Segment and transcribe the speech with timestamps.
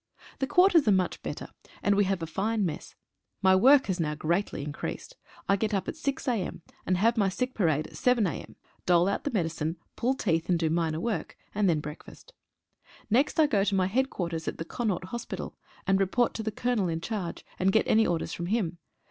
[0.39, 1.49] The quarters are much better,
[1.83, 2.95] and we have a fine mess.
[3.43, 5.15] My work has now greatly increased.
[5.47, 8.55] I get up at 6 a.m., and have my sick parade at 7 a.m.,
[8.87, 12.33] dole out the medicine, pull teeth, and do minor work, and then break fast.
[13.11, 16.87] Next I go to my headquarters at the Connaught Hospital, and report to the Colonel
[16.87, 18.79] in charge, and get any orders from him.